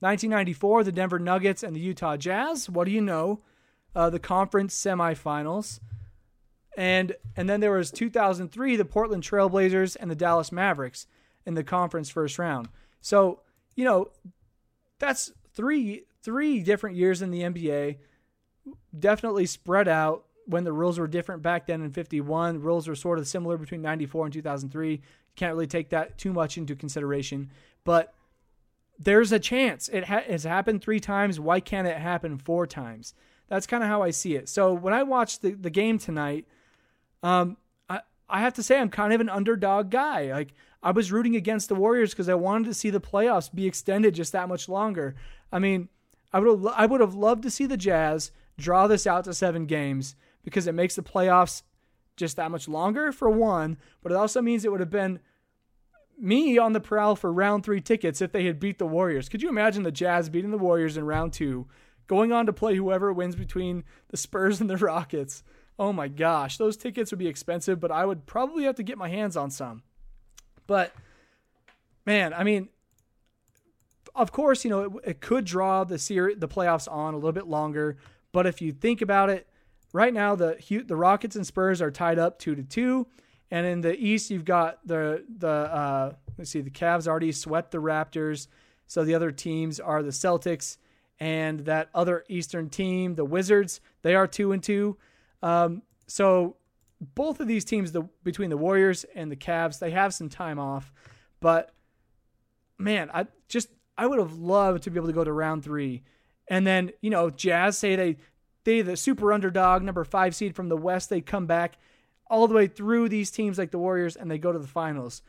1994, 0.00 0.84
the 0.84 0.92
Denver 0.92 1.18
Nuggets 1.18 1.62
and 1.62 1.74
the 1.74 1.80
Utah 1.80 2.16
Jazz. 2.16 2.70
What 2.70 2.84
do 2.84 2.90
you 2.92 3.00
know? 3.00 3.40
Uh, 3.94 4.10
the 4.10 4.20
conference 4.20 4.78
semifinals. 4.78 5.80
And 6.78 7.16
and 7.36 7.50
then 7.50 7.58
there 7.58 7.72
was 7.72 7.90
2003, 7.90 8.76
the 8.76 8.84
Portland 8.84 9.24
Trailblazers 9.24 9.96
and 9.98 10.08
the 10.08 10.14
Dallas 10.14 10.52
Mavericks 10.52 11.08
in 11.44 11.54
the 11.54 11.64
conference 11.64 12.08
first 12.08 12.38
round. 12.38 12.68
So, 13.00 13.40
you 13.74 13.84
know, 13.84 14.12
that's 15.00 15.32
three 15.52 16.04
three 16.22 16.60
different 16.60 16.94
years 16.94 17.20
in 17.20 17.32
the 17.32 17.40
NBA. 17.40 17.96
Definitely 18.96 19.46
spread 19.46 19.88
out 19.88 20.26
when 20.46 20.62
the 20.62 20.72
rules 20.72 21.00
were 21.00 21.08
different 21.08 21.42
back 21.42 21.66
then 21.66 21.82
in 21.82 21.90
51. 21.90 22.60
Rules 22.60 22.86
were 22.86 22.94
sort 22.94 23.18
of 23.18 23.26
similar 23.26 23.58
between 23.58 23.82
94 23.82 24.26
and 24.26 24.32
2003. 24.32 24.92
You 24.92 24.98
can't 25.34 25.54
really 25.54 25.66
take 25.66 25.88
that 25.88 26.16
too 26.16 26.32
much 26.32 26.56
into 26.56 26.76
consideration, 26.76 27.50
but 27.82 28.14
there's 29.00 29.32
a 29.32 29.40
chance. 29.40 29.88
It 29.88 30.04
ha- 30.04 30.22
has 30.28 30.44
happened 30.44 30.82
three 30.82 31.00
times. 31.00 31.40
Why 31.40 31.58
can't 31.58 31.88
it 31.88 31.98
happen 31.98 32.38
four 32.38 32.68
times? 32.68 33.14
That's 33.48 33.66
kind 33.66 33.82
of 33.82 33.88
how 33.88 34.02
I 34.02 34.10
see 34.10 34.36
it. 34.36 34.48
So 34.48 34.72
when 34.72 34.94
I 34.94 35.02
watched 35.02 35.42
the, 35.42 35.54
the 35.54 35.70
game 35.70 35.98
tonight, 35.98 36.46
um, 37.22 37.56
I 37.88 38.00
I 38.28 38.40
have 38.40 38.54
to 38.54 38.62
say 38.62 38.78
I'm 38.78 38.90
kind 38.90 39.12
of 39.12 39.20
an 39.20 39.28
underdog 39.28 39.90
guy. 39.90 40.32
Like 40.32 40.54
I 40.82 40.90
was 40.90 41.12
rooting 41.12 41.36
against 41.36 41.68
the 41.68 41.74
Warriors 41.74 42.10
because 42.10 42.28
I 42.28 42.34
wanted 42.34 42.66
to 42.66 42.74
see 42.74 42.90
the 42.90 43.00
playoffs 43.00 43.52
be 43.52 43.66
extended 43.66 44.14
just 44.14 44.32
that 44.32 44.48
much 44.48 44.68
longer. 44.68 45.16
I 45.52 45.58
mean, 45.58 45.88
I 46.32 46.40
would 46.40 46.72
I 46.74 46.86
would 46.86 47.00
have 47.00 47.14
loved 47.14 47.42
to 47.44 47.50
see 47.50 47.66
the 47.66 47.76
Jazz 47.76 48.30
draw 48.58 48.86
this 48.86 49.06
out 49.06 49.24
to 49.24 49.34
seven 49.34 49.66
games 49.66 50.16
because 50.42 50.66
it 50.66 50.74
makes 50.74 50.96
the 50.96 51.02
playoffs 51.02 51.62
just 52.16 52.36
that 52.36 52.50
much 52.50 52.68
longer 52.68 53.12
for 53.12 53.30
one, 53.30 53.78
but 54.02 54.12
it 54.12 54.16
also 54.16 54.42
means 54.42 54.64
it 54.64 54.72
would 54.72 54.80
have 54.80 54.90
been 54.90 55.20
me 56.18 56.58
on 56.58 56.72
the 56.72 56.80
prowl 56.80 57.14
for 57.14 57.32
round 57.32 57.64
three 57.64 57.80
tickets 57.80 58.20
if 58.20 58.32
they 58.32 58.44
had 58.44 58.58
beat 58.58 58.78
the 58.78 58.86
Warriors. 58.86 59.28
Could 59.28 59.42
you 59.42 59.48
imagine 59.48 59.84
the 59.84 59.92
Jazz 59.92 60.28
beating 60.28 60.50
the 60.50 60.58
Warriors 60.58 60.96
in 60.96 61.06
round 61.06 61.32
two, 61.32 61.68
going 62.06 62.32
on 62.32 62.46
to 62.46 62.52
play 62.52 62.74
whoever 62.74 63.12
wins 63.12 63.36
between 63.36 63.84
the 64.08 64.16
Spurs 64.16 64.60
and 64.60 64.68
the 64.68 64.76
Rockets? 64.76 65.42
Oh 65.78 65.92
my 65.92 66.08
gosh, 66.08 66.56
those 66.56 66.76
tickets 66.76 67.12
would 67.12 67.18
be 67.18 67.28
expensive, 67.28 67.78
but 67.78 67.92
I 67.92 68.04
would 68.04 68.26
probably 68.26 68.64
have 68.64 68.74
to 68.76 68.82
get 68.82 68.98
my 68.98 69.08
hands 69.08 69.36
on 69.36 69.50
some. 69.50 69.82
But 70.66 70.92
man, 72.04 72.34
I 72.34 72.42
mean, 72.42 72.68
of 74.14 74.32
course, 74.32 74.64
you 74.64 74.70
know 74.70 74.82
it, 74.82 74.92
it 75.04 75.20
could 75.20 75.44
draw 75.44 75.84
the 75.84 75.98
series, 75.98 76.38
the 76.38 76.48
playoffs 76.48 76.90
on 76.90 77.14
a 77.14 77.16
little 77.16 77.32
bit 77.32 77.46
longer. 77.46 77.96
But 78.32 78.46
if 78.46 78.60
you 78.60 78.72
think 78.72 79.02
about 79.02 79.30
it, 79.30 79.46
right 79.92 80.12
now 80.12 80.34
the 80.34 80.58
the 80.86 80.96
Rockets 80.96 81.36
and 81.36 81.46
Spurs 81.46 81.80
are 81.80 81.90
tied 81.90 82.18
up 82.18 82.38
two 82.38 82.56
to 82.56 82.62
two, 82.64 83.06
and 83.50 83.64
in 83.64 83.80
the 83.80 83.96
East 83.96 84.30
you've 84.30 84.44
got 84.44 84.84
the 84.86 85.24
the 85.38 85.48
uh, 85.48 86.12
let's 86.36 86.50
see, 86.50 86.60
the 86.60 86.70
Cavs 86.70 87.06
already 87.06 87.30
swept 87.30 87.70
the 87.70 87.78
Raptors, 87.78 88.48
so 88.86 89.04
the 89.04 89.14
other 89.14 89.30
teams 89.30 89.78
are 89.78 90.02
the 90.02 90.10
Celtics 90.10 90.78
and 91.20 91.60
that 91.60 91.88
other 91.94 92.24
Eastern 92.28 92.68
team, 92.68 93.14
the 93.14 93.24
Wizards. 93.24 93.80
They 94.02 94.14
are 94.14 94.26
two 94.26 94.52
and 94.52 94.62
two. 94.62 94.96
Um, 95.42 95.82
so 96.06 96.56
both 97.00 97.40
of 97.40 97.46
these 97.46 97.64
teams, 97.64 97.92
the 97.92 98.02
between 98.24 98.50
the 98.50 98.56
Warriors 98.56 99.04
and 99.14 99.30
the 99.30 99.36
Cavs, 99.36 99.78
they 99.78 99.90
have 99.90 100.14
some 100.14 100.28
time 100.28 100.58
off, 100.58 100.92
but 101.40 101.72
man, 102.78 103.10
I 103.12 103.26
just 103.48 103.68
I 103.96 104.06
would 104.06 104.18
have 104.18 104.34
loved 104.34 104.84
to 104.84 104.90
be 104.90 104.98
able 104.98 105.08
to 105.08 105.12
go 105.12 105.24
to 105.24 105.32
round 105.32 105.64
three, 105.64 106.02
and 106.48 106.66
then 106.66 106.90
you 107.00 107.10
know 107.10 107.30
Jazz 107.30 107.78
say 107.78 107.96
they 107.96 108.16
they 108.64 108.82
the 108.82 108.96
super 108.96 109.32
underdog 109.32 109.82
number 109.82 110.04
five 110.04 110.34
seed 110.34 110.54
from 110.54 110.68
the 110.68 110.76
West, 110.76 111.10
they 111.10 111.20
come 111.20 111.46
back 111.46 111.78
all 112.30 112.46
the 112.46 112.54
way 112.54 112.66
through 112.66 113.08
these 113.08 113.30
teams 113.30 113.58
like 113.58 113.70
the 113.70 113.78
Warriors 113.78 114.16
and 114.16 114.30
they 114.30 114.38
go 114.38 114.52
to 114.52 114.58
the 114.58 114.66
finals. 114.66 115.22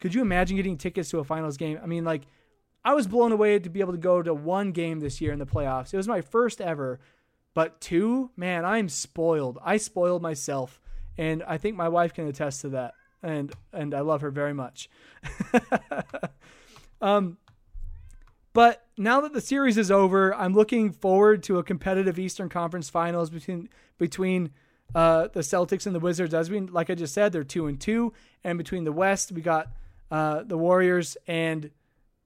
Could 0.00 0.14
you 0.14 0.22
imagine 0.22 0.56
getting 0.56 0.76
tickets 0.76 1.10
to 1.10 1.20
a 1.20 1.24
finals 1.24 1.56
game? 1.56 1.78
I 1.82 1.86
mean, 1.86 2.04
like 2.04 2.22
I 2.84 2.94
was 2.94 3.06
blown 3.06 3.32
away 3.32 3.58
to 3.58 3.70
be 3.70 3.80
able 3.80 3.92
to 3.92 3.98
go 3.98 4.22
to 4.22 4.34
one 4.34 4.72
game 4.72 5.00
this 5.00 5.20
year 5.20 5.32
in 5.32 5.38
the 5.38 5.46
playoffs. 5.46 5.94
It 5.94 5.96
was 5.96 6.08
my 6.08 6.20
first 6.20 6.60
ever, 6.60 6.98
but 7.54 7.80
two, 7.80 8.30
man, 8.36 8.64
I'm 8.64 8.88
spoiled. 8.88 9.58
I 9.64 9.76
spoiled 9.76 10.22
myself 10.22 10.80
and 11.18 11.42
I 11.42 11.58
think 11.58 11.76
my 11.76 11.88
wife 11.88 12.14
can 12.14 12.26
attest 12.26 12.62
to 12.62 12.70
that. 12.70 12.94
And 13.22 13.52
and 13.72 13.94
I 13.94 14.00
love 14.00 14.20
her 14.22 14.30
very 14.30 14.52
much. 14.52 14.90
um, 17.00 17.36
but 18.52 18.84
now 18.96 19.20
that 19.20 19.32
the 19.32 19.40
series 19.40 19.78
is 19.78 19.90
over, 19.90 20.34
I'm 20.34 20.54
looking 20.54 20.90
forward 20.90 21.42
to 21.44 21.58
a 21.58 21.62
competitive 21.62 22.18
Eastern 22.18 22.48
Conference 22.48 22.90
Finals 22.90 23.30
between 23.30 23.68
between 23.98 24.50
uh, 24.94 25.28
the 25.32 25.40
Celtics 25.40 25.86
and 25.86 25.94
the 25.94 26.00
Wizards. 26.00 26.34
As 26.34 26.50
we 26.50 26.60
like 26.60 26.90
I 26.90 26.96
just 26.96 27.14
said, 27.14 27.32
they're 27.32 27.44
two 27.44 27.68
and 27.68 27.80
two, 27.80 28.12
and 28.42 28.58
between 28.58 28.82
the 28.82 28.92
West, 28.92 29.30
we 29.30 29.40
got 29.40 29.68
uh, 30.10 30.42
the 30.42 30.58
Warriors 30.58 31.16
and 31.28 31.70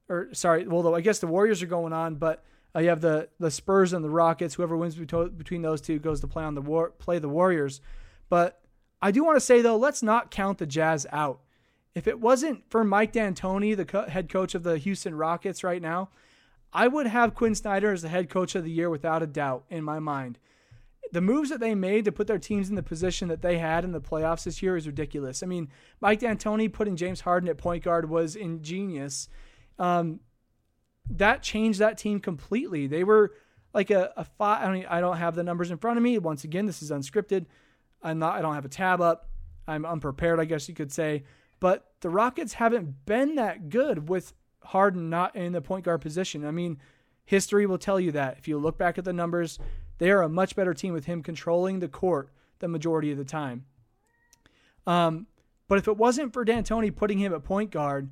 or 0.08 0.28
sorry, 0.32 0.66
well, 0.66 0.82
though 0.82 0.94
I 0.94 1.02
guess 1.02 1.18
the 1.18 1.26
Warriors 1.26 1.62
are 1.62 1.66
going 1.66 1.92
on, 1.92 2.14
but 2.14 2.42
uh, 2.74 2.80
you 2.80 2.88
have 2.88 3.00
the 3.00 3.28
the 3.38 3.50
Spurs 3.50 3.92
and 3.92 4.04
the 4.04 4.10
Rockets. 4.10 4.54
Whoever 4.54 4.76
wins 4.76 4.96
between 4.96 5.62
those 5.62 5.80
two 5.80 5.98
goes 5.98 6.20
to 6.20 6.26
play 6.26 6.44
on 6.44 6.54
the 6.54 6.62
war, 6.62 6.90
play 6.90 7.18
the 7.18 7.28
Warriors. 7.28 7.80
But 8.28 8.60
I 9.00 9.10
do 9.10 9.24
want 9.24 9.36
to 9.36 9.40
say 9.40 9.62
though, 9.62 9.76
let's 9.76 10.02
not 10.02 10.30
count 10.30 10.58
the 10.58 10.66
Jazz 10.66 11.06
out. 11.12 11.40
If 11.94 12.06
it 12.06 12.20
wasn't 12.20 12.64
for 12.68 12.84
Mike 12.84 13.12
D'Antoni, 13.12 13.74
the 13.74 13.86
co- 13.86 14.08
head 14.08 14.28
coach 14.28 14.54
of 14.54 14.62
the 14.62 14.76
Houston 14.76 15.14
Rockets 15.14 15.64
right 15.64 15.80
now, 15.80 16.10
I 16.72 16.88
would 16.88 17.06
have 17.06 17.34
Quin 17.34 17.54
Snyder 17.54 17.92
as 17.92 18.02
the 18.02 18.08
head 18.08 18.28
coach 18.28 18.54
of 18.54 18.64
the 18.64 18.70
year 18.70 18.90
without 18.90 19.22
a 19.22 19.26
doubt 19.26 19.64
in 19.70 19.82
my 19.82 19.98
mind. 19.98 20.38
The 21.12 21.22
moves 21.22 21.48
that 21.50 21.60
they 21.60 21.74
made 21.74 22.04
to 22.04 22.12
put 22.12 22.26
their 22.26 22.38
teams 22.38 22.68
in 22.68 22.74
the 22.74 22.82
position 22.82 23.28
that 23.28 23.40
they 23.40 23.58
had 23.58 23.84
in 23.84 23.92
the 23.92 24.00
playoffs 24.00 24.44
this 24.44 24.60
year 24.60 24.76
is 24.76 24.86
ridiculous. 24.86 25.42
I 25.42 25.46
mean, 25.46 25.70
Mike 26.00 26.20
D'Antoni 26.20 26.70
putting 26.70 26.96
James 26.96 27.20
Harden 27.22 27.48
at 27.48 27.56
point 27.56 27.84
guard 27.84 28.10
was 28.10 28.36
ingenious. 28.36 29.28
Um, 29.78 30.20
that 31.10 31.42
changed 31.42 31.78
that 31.78 31.98
team 31.98 32.20
completely. 32.20 32.86
They 32.86 33.04
were 33.04 33.32
like 33.72 33.90
a, 33.90 34.12
a 34.16 34.24
five. 34.24 34.62
I 34.62 34.72
don't, 34.72 34.86
I 34.86 35.00
don't 35.00 35.16
have 35.16 35.34
the 35.34 35.44
numbers 35.44 35.70
in 35.70 35.78
front 35.78 35.96
of 35.96 36.02
me. 36.02 36.18
Once 36.18 36.44
again, 36.44 36.66
this 36.66 36.82
is 36.82 36.90
unscripted. 36.90 37.46
I'm 38.02 38.18
not. 38.18 38.36
I 38.36 38.42
don't 38.42 38.54
have 38.54 38.64
a 38.64 38.70
tab 38.70 39.00
up. 39.00 39.28
I'm 39.68 39.84
unprepared, 39.84 40.40
I 40.40 40.44
guess 40.44 40.68
you 40.68 40.74
could 40.74 40.92
say. 40.92 41.24
But 41.60 41.90
the 42.00 42.10
Rockets 42.10 42.54
haven't 42.54 43.06
been 43.06 43.34
that 43.36 43.68
good 43.68 44.08
with 44.08 44.34
Harden 44.62 45.08
not 45.10 45.34
in 45.34 45.52
the 45.52 45.60
point 45.60 45.84
guard 45.84 46.00
position. 46.00 46.44
I 46.44 46.50
mean, 46.50 46.78
history 47.24 47.66
will 47.66 47.78
tell 47.78 47.98
you 47.98 48.12
that. 48.12 48.38
If 48.38 48.48
you 48.48 48.58
look 48.58 48.78
back 48.78 48.98
at 48.98 49.04
the 49.04 49.12
numbers, 49.12 49.58
they 49.98 50.10
are 50.10 50.22
a 50.22 50.28
much 50.28 50.54
better 50.54 50.74
team 50.74 50.92
with 50.92 51.06
him 51.06 51.22
controlling 51.22 51.80
the 51.80 51.88
court 51.88 52.30
the 52.58 52.68
majority 52.68 53.10
of 53.10 53.18
the 53.18 53.24
time. 53.24 53.64
Um, 54.86 55.26
but 55.68 55.78
if 55.78 55.88
it 55.88 55.96
wasn't 55.96 56.32
for 56.32 56.44
D'Antoni 56.44 56.94
putting 56.94 57.18
him 57.18 57.34
at 57.34 57.42
point 57.42 57.70
guard, 57.70 58.10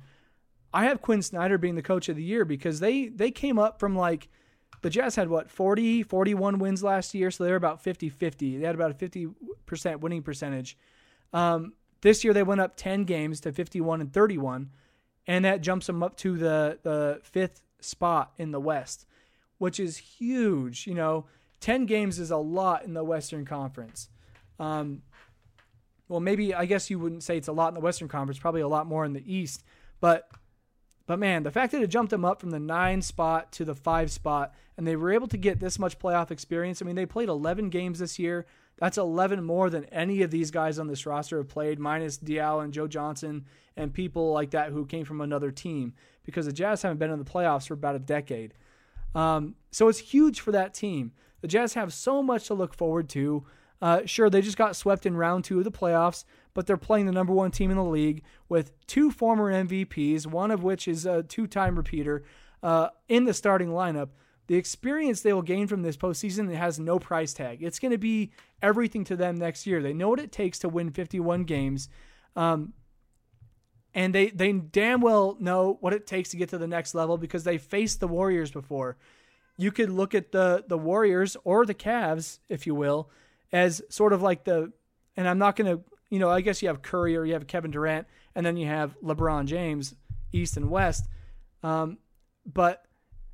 I 0.75 0.83
have 0.85 1.01
Quin 1.01 1.21
Snyder 1.21 1.57
being 1.57 1.75
the 1.75 1.81
coach 1.81 2.09
of 2.09 2.17
the 2.17 2.23
year 2.23 2.43
because 2.43 2.81
they 2.81 3.07
they 3.07 3.31
came 3.31 3.57
up 3.57 3.79
from 3.79 3.95
like 3.95 4.27
the 4.81 4.89
Jazz 4.89 5.15
had 5.15 5.29
what 5.29 5.49
40 5.49 6.03
41 6.03 6.59
wins 6.59 6.83
last 6.83 7.15
year 7.15 7.31
so 7.31 7.45
they're 7.45 7.55
about 7.55 7.81
50-50 7.81 8.59
they 8.59 8.65
had 8.65 8.75
about 8.75 8.91
a 8.91 8.93
50% 8.93 9.99
winning 10.01 10.21
percentage. 10.21 10.77
Um, 11.31 11.73
this 12.01 12.25
year 12.25 12.33
they 12.33 12.43
went 12.43 12.59
up 12.59 12.75
10 12.75 13.05
games 13.05 13.39
to 13.41 13.53
51 13.53 14.01
and 14.01 14.11
31 14.11 14.69
and 15.25 15.45
that 15.45 15.61
jumps 15.61 15.87
them 15.87 16.03
up 16.03 16.17
to 16.17 16.37
the 16.37 16.77
the 16.83 17.21
fifth 17.23 17.61
spot 17.79 18.33
in 18.37 18.51
the 18.51 18.59
West 18.59 19.07
which 19.57 19.79
is 19.79 19.97
huge 19.97 20.85
you 20.85 20.93
know. 20.93 21.25
10 21.61 21.85
games 21.85 22.19
is 22.19 22.31
a 22.31 22.37
lot 22.37 22.83
in 22.83 22.93
the 22.93 23.03
Western 23.03 23.45
Conference. 23.45 24.09
Um, 24.59 25.03
well 26.09 26.19
maybe 26.19 26.53
I 26.53 26.65
guess 26.65 26.89
you 26.89 26.99
wouldn't 26.99 27.23
say 27.23 27.37
it's 27.37 27.47
a 27.47 27.53
lot 27.53 27.69
in 27.69 27.75
the 27.75 27.79
Western 27.79 28.09
Conference 28.09 28.39
probably 28.39 28.59
a 28.59 28.67
lot 28.67 28.87
more 28.87 29.05
in 29.05 29.13
the 29.13 29.23
East 29.33 29.63
but 30.01 30.29
but 31.07 31.19
man, 31.19 31.43
the 31.43 31.51
fact 31.51 31.71
that 31.71 31.81
it 31.81 31.87
jumped 31.87 32.09
them 32.09 32.25
up 32.25 32.39
from 32.39 32.49
the 32.49 32.59
nine 32.59 33.01
spot 33.01 33.51
to 33.53 33.65
the 33.65 33.75
five 33.75 34.11
spot, 34.11 34.53
and 34.77 34.87
they 34.87 34.95
were 34.95 35.11
able 35.13 35.27
to 35.27 35.37
get 35.37 35.59
this 35.59 35.77
much 35.77 35.99
playoff 35.99 36.31
experience. 36.31 36.81
I 36.81 36.85
mean, 36.85 36.95
they 36.95 37.05
played 37.05 37.29
11 37.29 37.69
games 37.69 37.99
this 37.99 38.17
year. 38.17 38.45
That's 38.77 38.97
11 38.97 39.43
more 39.43 39.69
than 39.69 39.85
any 39.85 40.21
of 40.21 40.31
these 40.31 40.51
guys 40.51 40.79
on 40.79 40.87
this 40.87 41.05
roster 41.05 41.37
have 41.37 41.47
played, 41.47 41.79
minus 41.79 42.17
Diaw 42.17 42.63
and 42.63 42.73
Joe 42.73 42.87
Johnson 42.87 43.45
and 43.77 43.93
people 43.93 44.31
like 44.31 44.51
that 44.51 44.71
who 44.71 44.85
came 44.85 45.05
from 45.05 45.21
another 45.21 45.51
team, 45.51 45.93
because 46.25 46.45
the 46.45 46.53
Jazz 46.53 46.81
haven't 46.81 46.97
been 46.97 47.11
in 47.11 47.19
the 47.19 47.25
playoffs 47.25 47.67
for 47.67 47.73
about 47.73 47.95
a 47.95 47.99
decade. 47.99 48.53
Um, 49.13 49.55
so 49.71 49.87
it's 49.87 49.99
huge 49.99 50.39
for 50.39 50.51
that 50.51 50.73
team. 50.73 51.11
The 51.41 51.47
Jazz 51.47 51.73
have 51.75 51.93
so 51.93 52.23
much 52.23 52.47
to 52.47 52.53
look 52.53 52.73
forward 52.73 53.09
to. 53.09 53.45
Uh, 53.81 54.01
sure, 54.05 54.29
they 54.29 54.41
just 54.41 54.57
got 54.57 54.75
swept 54.75 55.05
in 55.05 55.17
round 55.17 55.43
two 55.43 55.57
of 55.59 55.63
the 55.63 55.71
playoffs, 55.71 56.25
but 56.55 56.65
they're 56.65 56.77
playing 56.77 57.05
the 57.05 57.11
number 57.11 57.33
one 57.33 57.51
team 57.51 57.69
in 57.69 57.77
the 57.77 57.83
league 57.83 58.23
with 58.49 58.71
two 58.87 59.11
former 59.11 59.53
MVPs, 59.53 60.25
one 60.25 60.49
of 60.49 60.63
which 60.63 60.87
is 60.87 61.05
a 61.05 61.21
two 61.21 61.45
time 61.45 61.75
repeater, 61.75 62.23
uh, 62.63 62.87
in 63.07 63.25
the 63.25 63.33
starting 63.33 63.69
lineup. 63.69 64.09
The 64.47 64.55
experience 64.55 65.21
they 65.21 65.33
will 65.33 65.41
gain 65.41 65.67
from 65.67 65.81
this 65.81 65.97
postseason 65.97 66.53
has 66.55 66.79
no 66.79 66.97
price 66.97 67.33
tag. 67.33 67.61
It's 67.61 67.77
going 67.77 67.91
to 67.91 67.97
be 67.97 68.31
everything 68.61 69.03
to 69.05 69.15
them 69.15 69.35
next 69.35 69.67
year. 69.67 69.81
They 69.81 69.93
know 69.93 70.09
what 70.09 70.19
it 70.19 70.31
takes 70.31 70.59
to 70.59 70.69
win 70.69 70.91
51 70.91 71.43
games. 71.43 71.89
Um, 72.35 72.73
and 73.93 74.13
they, 74.13 74.29
they 74.29 74.51
damn 74.53 75.01
well 75.01 75.35
know 75.39 75.77
what 75.81 75.93
it 75.93 76.07
takes 76.07 76.29
to 76.29 76.37
get 76.37 76.49
to 76.49 76.57
the 76.57 76.67
next 76.67 76.95
level 76.95 77.17
because 77.17 77.43
they 77.43 77.57
faced 77.57 77.99
the 77.99 78.07
Warriors 78.07 78.51
before. 78.51 78.97
You 79.57 79.71
could 79.71 79.89
look 79.89 80.13
at 80.13 80.31
the 80.31 80.65
the 80.67 80.77
Warriors 80.77 81.37
or 81.45 81.65
the 81.65 81.73
Cavs, 81.73 82.39
if 82.49 82.67
you 82.67 82.75
will, 82.75 83.09
as 83.53 83.81
sort 83.89 84.11
of 84.11 84.21
like 84.21 84.43
the 84.43 84.73
and 85.15 85.29
I'm 85.29 85.37
not 85.37 85.55
going 85.55 85.77
to 85.77 85.83
you 86.15 86.19
know, 86.19 86.29
I 86.29 86.39
guess 86.39 86.61
you 86.61 86.69
have 86.69 86.81
Curry 86.81 87.17
or 87.17 87.25
you 87.25 87.33
have 87.33 87.45
Kevin 87.45 87.71
Durant, 87.71 88.07
and 88.35 88.45
then 88.45 88.55
you 88.55 88.67
have 88.67 88.97
LeBron 89.01 89.47
James, 89.47 89.95
East 90.31 90.55
and 90.55 90.69
West. 90.69 91.09
Um, 91.61 91.97
but 92.45 92.85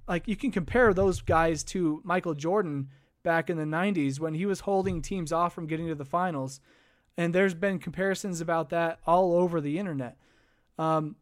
like 0.08 0.28
you 0.28 0.36
can 0.36 0.50
compare 0.50 0.92
those 0.92 1.22
guys 1.22 1.64
to 1.66 2.02
Michael 2.04 2.34
Jordan 2.34 2.90
back 3.22 3.52
in 3.52 3.58
the 3.58 3.66
90s 3.66 4.20
when 4.20 4.34
he 4.34 4.48
was 4.48 4.62
holding 4.62 5.00
teams 5.00 5.32
off 5.32 5.54
from 5.54 5.68
getting 5.68 5.90
to 5.90 5.94
the 5.94 6.04
finals. 6.04 6.60
And 7.16 7.36
there's 7.36 7.54
been 7.54 7.78
comparisons 7.78 8.42
about 8.42 8.72
that 8.72 8.98
all 9.06 9.36
over 9.36 9.62
the 9.62 9.78
internet. 9.78 10.18
Um, 10.80 11.18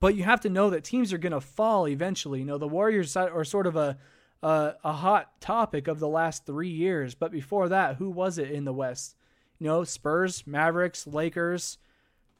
but 0.00 0.14
you 0.14 0.24
have 0.24 0.40
to 0.40 0.48
know 0.48 0.70
that 0.70 0.84
teams 0.84 1.12
are 1.12 1.18
going 1.18 1.32
to 1.32 1.40
fall 1.42 1.86
eventually. 1.86 2.38
You 2.38 2.46
know, 2.46 2.56
the 2.56 2.66
Warriors 2.66 3.14
are 3.14 3.44
sort 3.44 3.66
of 3.66 3.76
a, 3.76 3.98
a, 4.42 4.72
a 4.82 4.92
hot 4.94 5.38
topic 5.38 5.86
of 5.86 5.98
the 5.98 6.08
last 6.08 6.46
three 6.46 6.70
years. 6.70 7.14
But 7.14 7.30
before 7.30 7.68
that, 7.68 7.96
who 7.96 8.08
was 8.08 8.38
it 8.38 8.50
in 8.50 8.64
the 8.64 8.72
West? 8.72 9.16
You 9.58 9.66
know, 9.66 9.84
Spurs, 9.84 10.46
Mavericks, 10.46 11.06
Lakers, 11.06 11.78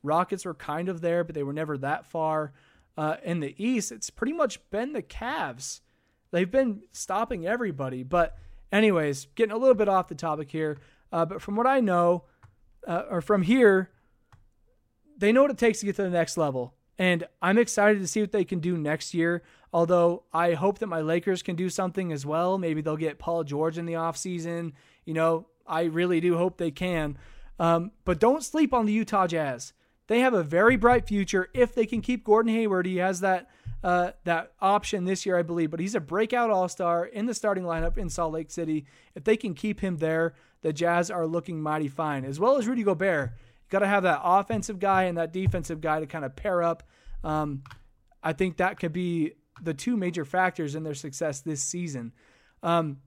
Rockets 0.02 0.44
were 0.44 0.54
kind 0.54 0.88
of 0.88 1.00
there, 1.00 1.24
but 1.24 1.34
they 1.34 1.42
were 1.42 1.52
never 1.52 1.76
that 1.78 2.06
far. 2.06 2.52
Uh, 2.96 3.16
in 3.22 3.40
the 3.40 3.54
East, 3.62 3.92
it's 3.92 4.08
pretty 4.08 4.32
much 4.32 4.58
been 4.70 4.92
the 4.92 5.02
Cavs. 5.02 5.80
They've 6.30 6.50
been 6.50 6.82
stopping 6.92 7.46
everybody. 7.46 8.02
But, 8.02 8.38
anyways, 8.72 9.26
getting 9.34 9.52
a 9.52 9.58
little 9.58 9.74
bit 9.74 9.88
off 9.88 10.08
the 10.08 10.14
topic 10.14 10.50
here. 10.50 10.78
Uh, 11.12 11.26
but 11.26 11.42
from 11.42 11.56
what 11.56 11.66
I 11.66 11.80
know, 11.80 12.24
uh, 12.86 13.02
or 13.10 13.20
from 13.20 13.42
here, 13.42 13.90
they 15.18 15.32
know 15.32 15.42
what 15.42 15.50
it 15.50 15.58
takes 15.58 15.80
to 15.80 15.86
get 15.86 15.96
to 15.96 16.02
the 16.02 16.10
next 16.10 16.36
level. 16.36 16.74
And 16.98 17.26
I'm 17.42 17.58
excited 17.58 18.00
to 18.00 18.08
see 18.08 18.20
what 18.20 18.32
they 18.32 18.44
can 18.44 18.60
do 18.60 18.78
next 18.78 19.12
year. 19.12 19.42
Although 19.72 20.22
I 20.32 20.54
hope 20.54 20.78
that 20.78 20.86
my 20.86 21.00
Lakers 21.00 21.42
can 21.42 21.56
do 21.56 21.68
something 21.68 22.12
as 22.12 22.24
well. 22.24 22.56
Maybe 22.56 22.80
they'll 22.80 22.96
get 22.96 23.18
Paul 23.18 23.44
George 23.44 23.76
in 23.76 23.84
the 23.84 23.94
offseason. 23.94 24.72
You 25.04 25.14
know, 25.14 25.46
I 25.68 25.84
really 25.84 26.20
do 26.20 26.36
hope 26.36 26.56
they 26.56 26.70
can. 26.70 27.18
Um, 27.58 27.92
but 28.04 28.20
don't 28.20 28.44
sleep 28.44 28.74
on 28.74 28.86
the 28.86 28.92
Utah 28.92 29.26
Jazz. 29.26 29.72
they 30.08 30.20
have 30.20 30.34
a 30.34 30.42
very 30.42 30.76
bright 30.76 31.06
future 31.06 31.48
if 31.54 31.74
they 31.74 31.86
can 31.86 32.00
keep 32.00 32.24
Gordon 32.24 32.52
Hayward. 32.52 32.86
He 32.86 32.98
has 32.98 33.20
that 33.20 33.50
uh, 33.82 34.12
that 34.24 34.52
option 34.60 35.04
this 35.04 35.26
year, 35.26 35.38
I 35.38 35.42
believe, 35.42 35.70
but 35.70 35.80
he's 35.80 35.94
a 35.94 36.00
breakout 36.00 36.50
All 36.50 36.68
Star 36.68 37.04
in 37.04 37.26
the 37.26 37.34
starting 37.34 37.64
lineup 37.64 37.98
in 37.98 38.08
Salt 38.08 38.32
Lake 38.32 38.50
City. 38.50 38.84
If 39.14 39.24
they 39.24 39.36
can 39.36 39.54
keep 39.54 39.80
him 39.80 39.98
there, 39.98 40.34
the 40.62 40.72
Jazz 40.72 41.10
are 41.10 41.26
looking 41.26 41.62
mighty 41.62 41.88
fine, 41.88 42.24
as 42.24 42.40
well 42.40 42.56
as 42.56 42.66
Rudy 42.66 42.82
Gobert. 42.82 43.30
You 43.30 43.70
got 43.70 43.80
to 43.80 43.86
have 43.86 44.02
that 44.04 44.20
offensive 44.24 44.78
guy 44.80 45.04
and 45.04 45.18
that 45.18 45.32
defensive 45.32 45.80
guy 45.80 46.00
to 46.00 46.06
kind 46.06 46.24
of 46.24 46.34
pair 46.34 46.62
up. 46.62 46.82
Um, 47.22 47.62
I 48.22 48.32
think 48.32 48.56
that 48.56 48.80
could 48.80 48.92
be 48.92 49.32
the 49.62 49.74
two 49.74 49.96
major 49.96 50.24
factors 50.24 50.74
in 50.74 50.82
their 50.82 50.94
success 50.94 51.40
this 51.40 51.62
season. 51.62 52.12
Um, 52.62 52.98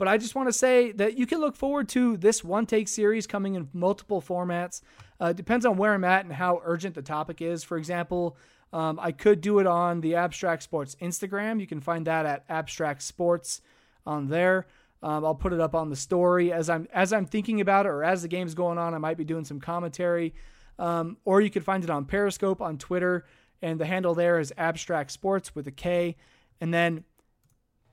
but 0.00 0.08
I 0.08 0.16
just 0.16 0.34
want 0.34 0.48
to 0.48 0.52
say 0.54 0.92
that 0.92 1.18
you 1.18 1.26
can 1.26 1.40
look 1.40 1.54
forward 1.54 1.86
to 1.90 2.16
this 2.16 2.42
one 2.42 2.64
take 2.64 2.88
series 2.88 3.26
coming 3.26 3.54
in 3.54 3.68
multiple 3.74 4.22
formats. 4.22 4.80
Uh, 5.20 5.34
depends 5.34 5.66
on 5.66 5.76
where 5.76 5.92
I'm 5.92 6.04
at 6.04 6.24
and 6.24 6.32
how 6.32 6.62
urgent 6.64 6.94
the 6.94 7.02
topic 7.02 7.42
is. 7.42 7.62
For 7.62 7.76
example, 7.76 8.38
um, 8.72 8.98
I 8.98 9.12
could 9.12 9.42
do 9.42 9.58
it 9.58 9.66
on 9.66 10.00
the 10.00 10.14
Abstract 10.14 10.62
Sports 10.62 10.96
Instagram. 11.02 11.60
You 11.60 11.66
can 11.66 11.82
find 11.82 12.06
that 12.06 12.24
at 12.24 12.46
Abstract 12.48 13.02
Sports 13.02 13.60
on 14.06 14.28
there. 14.28 14.66
Um, 15.02 15.22
I'll 15.22 15.34
put 15.34 15.52
it 15.52 15.60
up 15.60 15.74
on 15.74 15.90
the 15.90 15.96
story 15.96 16.50
as 16.50 16.70
I'm 16.70 16.88
as 16.94 17.12
I'm 17.12 17.26
thinking 17.26 17.60
about 17.60 17.84
it, 17.84 17.90
or 17.90 18.02
as 18.02 18.22
the 18.22 18.28
game's 18.28 18.54
going 18.54 18.78
on. 18.78 18.94
I 18.94 18.98
might 18.98 19.18
be 19.18 19.24
doing 19.24 19.44
some 19.44 19.60
commentary, 19.60 20.32
um, 20.78 21.18
or 21.26 21.42
you 21.42 21.50
could 21.50 21.64
find 21.64 21.84
it 21.84 21.90
on 21.90 22.06
Periscope 22.06 22.62
on 22.62 22.78
Twitter, 22.78 23.26
and 23.60 23.78
the 23.78 23.84
handle 23.84 24.14
there 24.14 24.40
is 24.40 24.50
Abstract 24.56 25.10
Sports 25.10 25.54
with 25.54 25.66
a 25.66 25.72
K. 25.72 26.16
And 26.58 26.72
then 26.72 27.04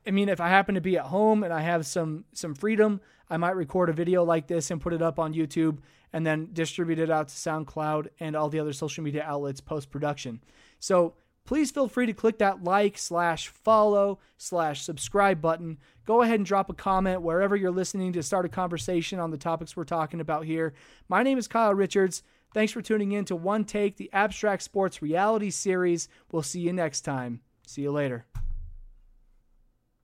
I 0.08 0.12
mean, 0.12 0.30
if 0.30 0.40
I 0.40 0.48
happen 0.48 0.76
to 0.76 0.82
be 0.82 0.98
at 0.98 1.06
home 1.06 1.44
and 1.44 1.54
I 1.54 1.62
have 1.62 1.86
some 1.86 2.24
some 2.34 2.56
freedom, 2.56 3.02
I 3.30 3.38
might 3.38 3.58
record 3.58 3.90
a 3.90 3.94
video 3.94 4.24
like 4.24 4.48
this 4.48 4.72
and 4.72 4.80
put 4.80 4.94
it 4.94 5.02
up 5.02 5.20
on 5.20 5.34
YouTube 5.34 5.80
and 6.14 6.26
then 6.26 6.50
distribute 6.54 7.00
it 7.00 7.12
out 7.12 7.28
to 7.28 7.36
SoundCloud 7.36 8.08
and 8.22 8.36
all 8.36 8.48
the 8.48 8.60
other 8.60 8.72
social 8.72 9.04
media 9.04 9.24
outlets 9.24 9.60
post 9.60 9.92
production. 9.92 10.42
So 10.80 11.16
please 11.46 11.72
feel 11.72 11.90
free 11.90 12.06
to 12.06 12.14
click 12.14 12.38
that 12.38 12.64
like 12.64 12.98
slash 12.98 13.50
follow 13.50 14.20
slash 14.38 14.82
subscribe 14.82 15.42
button. 15.42 15.78
Go 16.06 16.22
ahead 16.22 16.40
and 16.40 16.46
drop 16.46 16.70
a 16.70 16.74
comment 16.74 17.22
wherever 17.22 17.58
you're 17.58 17.70
listening 17.70 18.14
to 18.14 18.24
start 18.24 18.46
a 18.46 18.50
conversation 18.50 19.20
on 19.20 19.32
the 19.32 19.38
topics 19.38 19.76
we're 19.76 19.84
talking 19.84 20.22
about 20.22 20.46
here. 20.46 20.74
My 21.10 21.22
name 21.22 21.38
is 21.38 21.50
Kyle 21.50 21.76
Richards. 21.76 22.24
Thanks 22.54 22.72
for 22.72 22.82
tuning 22.82 23.12
in 23.12 23.26
to 23.26 23.36
One 23.36 23.66
Take, 23.66 23.98
the 23.98 24.10
Abstract 24.14 24.64
Sports 24.64 25.02
Reality 25.02 25.50
Series. 25.50 26.08
We'll 26.32 26.44
see 26.44 26.62
you 26.62 26.72
next 26.72 27.02
time. 27.02 27.42
See 27.66 27.82
you 27.82 27.92
later. 27.92 28.26